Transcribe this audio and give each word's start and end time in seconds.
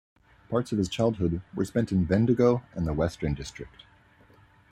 Parts 0.49 0.71
of 0.71 0.79
his 0.79 0.89
childhood 0.89 1.43
were 1.53 1.63
spent 1.63 1.91
in 1.91 2.05
Bendigo 2.05 2.63
and 2.73 2.87
the 2.87 2.93
Western 2.93 3.35
District. 3.35 3.85